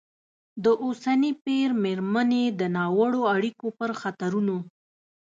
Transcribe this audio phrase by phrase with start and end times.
[0.63, 4.57] د اوسني پېر مېرمنې د ناوړه اړیکو پر خطرونو